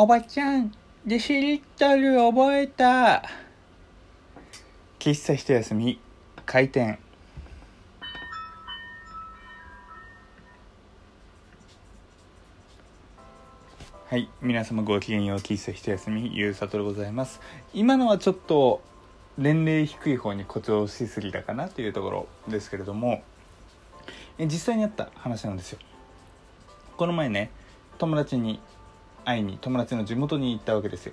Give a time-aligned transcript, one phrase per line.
[0.00, 0.72] おばちゃん、
[1.04, 3.20] デシリットル覚えた。
[5.00, 5.98] 喫茶一休み、
[6.46, 7.00] 開店。
[14.06, 17.40] はい、皆様ごきげんよう、喫茶一休み、ゆうさとでございます。
[17.74, 18.80] 今のはちょっと、
[19.36, 23.24] 年齢低い方に誇張しすぎたかなというところですけれども、
[24.38, 25.80] え実際にあった話なんですよ。
[26.96, 27.50] この前ね、
[27.98, 28.60] 友達に
[29.28, 31.12] 会いに友達の地元に行ったわけですよ。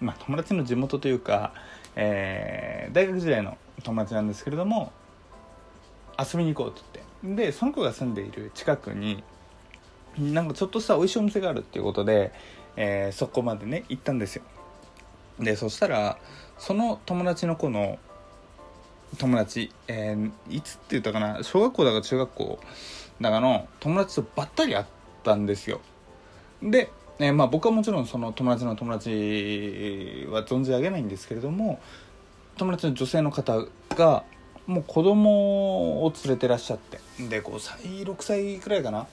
[0.00, 1.52] まあ友達の地元というか、
[1.96, 4.92] えー大学時代の友達なんですけれども
[6.18, 9.24] 遊びに行こうって言ってでその子が住んでいる近くに
[10.18, 12.32] なんかちょっとした美味しいお店があるっていうことで、
[12.76, 14.42] えーそこまでね行ったんですよ。
[15.40, 16.18] でそしたら
[16.58, 17.98] その友達の子の
[19.18, 22.60] 友達、えーいつって言ったかな小学校だか中学校
[23.20, 24.86] だかの友達とばったり会っ
[25.24, 25.80] たんですよ。
[26.62, 31.80] で、えーまあ、僕はもちろんその友達の友達は存じ上げないんですけれども
[32.56, 34.24] 友達の女性の方が
[34.66, 39.06] もう子供を連れてらっしゃってで5歳6歳くらいかな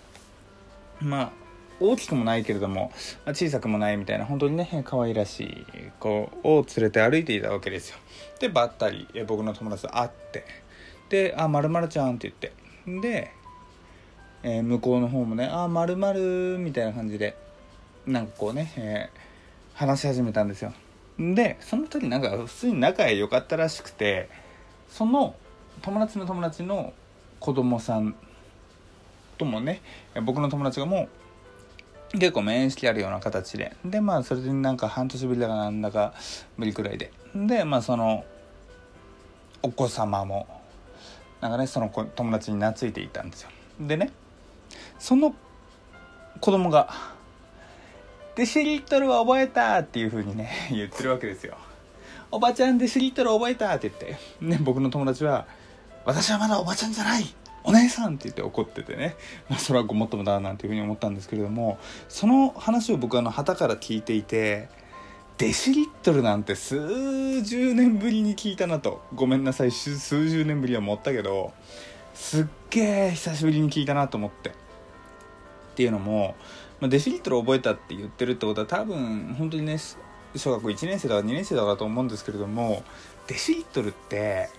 [1.02, 1.32] まあ
[1.80, 2.92] 大きくもないけれども
[3.28, 5.66] 小さくもないみたいな本当にね可愛らしい
[6.00, 7.98] 子を連れて歩いていたわけですよ。
[8.40, 10.46] でばったり僕の友達と会って
[11.10, 12.34] で「あまるまるちゃん」って
[12.88, 13.32] 言ってで
[14.44, 17.38] えー向こうの方もね「あまるまるみたいな感じで
[18.06, 19.30] なんかこうね、えー
[19.80, 20.74] 話し始めたんですよ。
[21.18, 24.30] でその時なんか普通に仲良かったらしくて
[24.90, 25.36] その
[25.82, 26.92] 友達の友達の
[27.40, 28.14] 子供さん
[29.38, 29.82] ともね
[30.26, 31.08] 僕の友達がも
[32.14, 33.74] う結構面識あるような形で。
[33.86, 36.14] でまあそれでなんか半年ぶりだかなんだか
[36.58, 37.14] ぶりくらいで。
[37.34, 38.26] でまあその
[39.62, 40.46] お子様も
[41.40, 43.50] なんかねその子友達に懐いていたんですよ。
[43.80, 44.12] でね
[44.98, 45.34] その
[46.42, 46.90] 子供が
[48.40, 51.58] 「デシリットルは覚えた!」っていう風にね 言ってるわけですよ
[52.32, 55.46] 「おばちゃんデシリットル覚えた!」って言ってね僕の友達は
[56.06, 57.26] 「私はまだおばちゃんじゃない
[57.66, 59.18] お姉さん!」って言って怒っててね、
[59.50, 64.70] まあ、それはごもっともだなんていう風に思ったんですけれどもその話を僕はあの旗から聞いていて
[65.38, 71.52] デシリットルなんて数十年ぶりに聞いたなとごめんなさい数十年ぶりは持ったけど
[72.14, 76.36] すっげえ久しぶりに聞いたなと思ってっていうのも、
[76.80, 79.78] まあ、デシリットル覚えたって言ってるってことは多分本当にね
[80.36, 82.84] 小学校1年生だか2年生だかと思うんですけれども
[83.28, 84.50] デシリットルって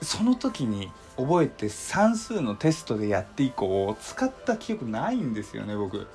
[0.00, 6.06] その時に覚えて算数のテストでやって以降使った記憶ないんですよね僕。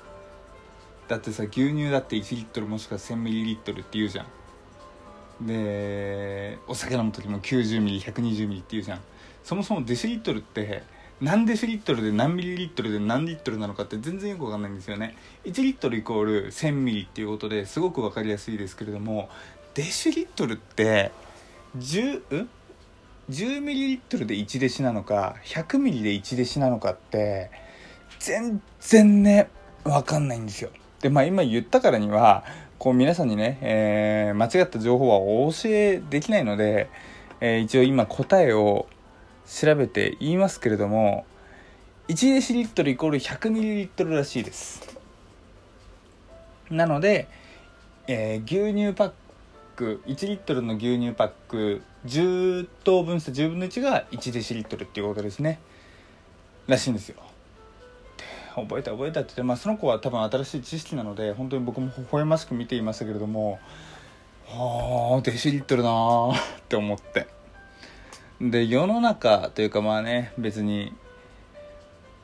[1.07, 5.47] だってさ牛乳だって1リットルもしくは1000ミリリットルって言うじゃん。
[5.47, 9.01] でお酒飲む時も90ミリ120ミリって言うじゃん。
[9.44, 10.83] そもそもデシリットルって
[11.22, 15.16] 何デシリットルで何ミリリットルで何リットルなのかって全然よくわかんないんですよね。
[15.44, 19.29] 1リットルイコール1000ミリっていうことですごくわかりやすいですけれども
[19.74, 21.12] デシリットルって
[21.78, 22.50] 10ん
[23.29, 27.52] ？10ミリリットルで1デシなのか100ミリで1デシなのかって
[28.19, 29.50] 全然ね
[29.84, 30.69] わかんないんですよ。
[31.02, 32.44] でまあ今言ったからには
[32.78, 36.90] こう皆さんにね、えー間違った情報はお教えできないので、
[37.41, 38.88] えー一応今答えを
[39.49, 41.25] 調べて言いますけれども
[42.07, 44.97] 1デシリットルイコール100ミリリットルらしいです。
[46.69, 47.27] なので、
[48.07, 49.11] えー牛乳パッ
[49.75, 55.59] ク1リットルの牛乳パック10等分して10分の1が1デシリットルっていうことですね。
[56.67, 57.17] らしいんですよ。
[58.55, 63.59] 覚えた覚えたってって、まあ、その子は多分新しい知識なので本当に僕も微笑ましく見ていましたけれども
[64.47, 66.37] はあデシリットルなーっ
[66.67, 67.38] て思って。
[68.41, 70.94] で世の中というかまあね別に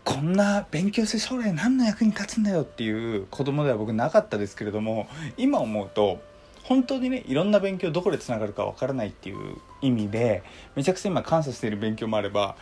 [0.06, 6.22] こんな勉強して将来何の役に立つんだよっていう子供では僕なかったですけれども今思うと
[6.64, 10.44] 本当にねいろんな勉強どこでつながるかわからないっていう意味で
[10.76, 12.56] めちゃくちゃ今感謝している勉強もあれば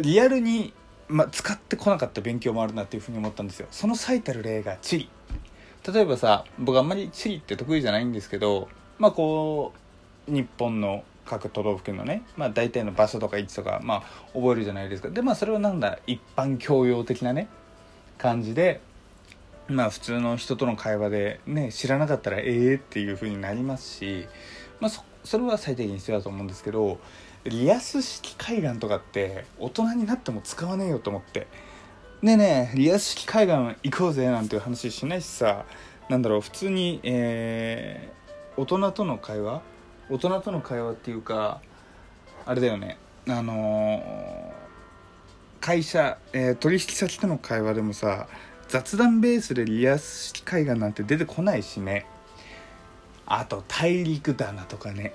[0.00, 0.72] リアルに、
[1.08, 3.66] ま、使ってこなかった勉強もあるなっていうふうに思ったんですよ。
[3.70, 5.10] その最たる例が地理
[5.92, 8.68] 例えばさ僕あんまり地理って得意じゃないんですけど
[8.98, 9.72] まあこ
[10.28, 14.02] う日本の各都道府県のね、まあ、大体の場所とか位置とか、まあ、
[14.32, 15.10] 覚えるじゃないですか。
[15.10, 17.48] でまあそれはなんだ一般教養的なね
[18.18, 18.80] 感じで
[19.68, 24.26] まあ普通の人との会話でね知らなかったらええっていう風になりますし、
[24.80, 26.98] まあ、そそれは最低限必要だと思うんですけど
[27.44, 31.46] リアス式海岸とかって大人になっても使わねえよと思って。
[32.22, 35.66] ねえねえリアス式海岸行こうぜなんていう話しないしさ
[36.08, 38.16] なんだろう普通に、えー
[38.58, 39.60] 大人との会話
[40.08, 41.60] 大人との会話っていうか
[42.44, 42.98] あれだよね。
[43.28, 44.56] あのー
[45.60, 48.28] 会社、えー取引先との会話でもさ
[48.68, 52.06] 雑談ベースでリアス式海岸なんて出てこないしね。
[53.26, 55.12] あと大陸棚とかね。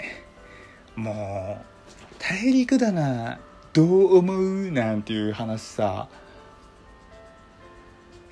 [0.96, 3.40] もう大陸棚
[3.72, 6.10] どう思うなんていう話さ。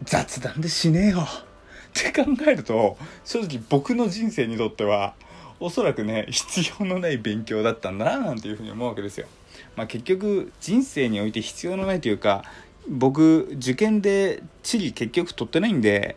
[0.04, 1.20] 雑談でしねえよ。
[1.20, 5.16] って考えると正直僕の人生にとっては
[5.60, 9.28] おそらくね 必要のない勉強だったんだななんていうふうに思うわけですよ。
[9.76, 12.44] まあ、結局人生において必要のないというか
[12.88, 16.16] 僕受験で地理結局取ってないんで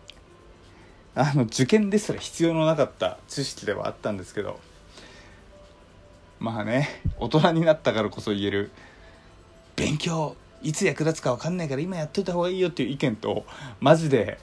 [1.15, 4.59] あの受験ですら必要のなかった知識ではあったんですけど
[6.39, 8.71] まあね大人になったからこそ言える
[9.77, 13.45] 勉強いつ役立つか分かんないから今やっといた方がいいよっていう意見と
[13.81, 14.39] マジで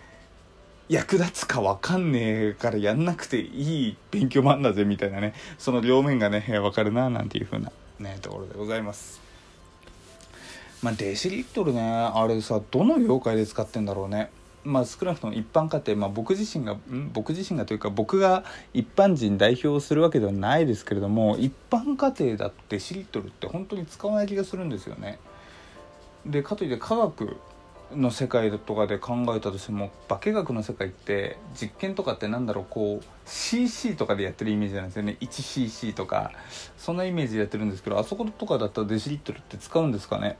[0.89, 5.33] 役立つか分かんねえからやんなくていい勉強もあんだぜみたいなね。
[5.59, 9.21] その両面がね分かるななんていう風なねところでございます。
[10.81, 14.31] まあデシリットルねあれさどの業界で使ってんだろうね。
[14.63, 17.12] まあ少なくとも一般家庭、まあ、僕自身がん？
[17.13, 18.44] 僕自身がというか僕が
[18.74, 25.19] 一般人代表するわけではないですけれども一般家庭だってデシリットルって本当に使わない気がするんですよね。
[26.25, 27.38] でかといって科学
[27.95, 35.18] の世界とかで考えたとしても化学の世界って実験とかってなんだろうこう CC とかでやってるイメージなんですよね。
[35.21, 36.31] 1cc とか。
[36.77, 40.38] そんなイメージでやってるんですけどあそことかだったらデシリットルって使うんですかね。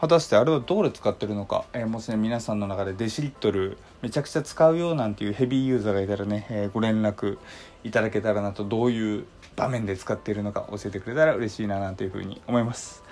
[0.00, 7.38] 果たしてあれはどこで使ってるのか、えー、もしね皆さんの中でデシリットルめちゃくちゃ使うよなんていうヘビーユーザーがいたらね、えー、ご連絡
[7.84, 9.24] いただけたらなとどういう
[9.56, 13.02] 場面で使っているのか教えてくれたら嬉しいななんていうふうに思います。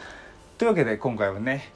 [0.58, 1.73] というわけで今回はね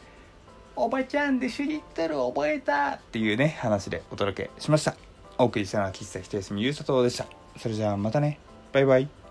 [0.79, 4.95] おばちゃんでシュリットル覚えたっていうね話でお届けしました。
[5.39, 7.27] お送りしたのは喫茶一休みゆうさとでした。
[7.59, 8.39] それじゃあまたね。
[8.73, 9.26] バイバイ。